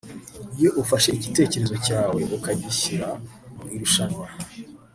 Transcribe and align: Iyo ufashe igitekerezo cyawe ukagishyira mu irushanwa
Iyo 0.57 0.69
ufashe 0.81 1.09
igitekerezo 1.17 1.75
cyawe 1.85 2.21
ukagishyira 2.37 3.09
mu 3.57 3.65
irushanwa 3.75 4.25